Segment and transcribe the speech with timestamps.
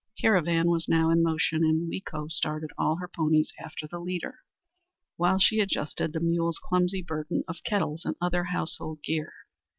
[0.17, 4.39] The caravan was now in motion, and Weeko started all her ponies after the leader,
[5.15, 9.31] while she adjusted the mule's clumsy burden of kettles and other household gear.